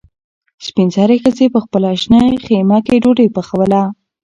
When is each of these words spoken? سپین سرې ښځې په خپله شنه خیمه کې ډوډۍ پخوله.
سپین 0.65 0.89
سرې 0.97 1.17
ښځې 1.23 1.45
په 1.53 1.59
خپله 1.65 1.89
شنه 2.01 2.21
خیمه 2.45 2.79
کې 2.85 3.01
ډوډۍ 3.03 3.27
پخوله. 3.35 3.81